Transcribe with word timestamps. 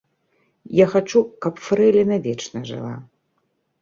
Я 0.77 0.85
хачу, 0.93 1.21
каб 1.47 1.61
фрэйліна 1.67 2.15
вечна 2.27 2.67
жыла. 2.71 2.95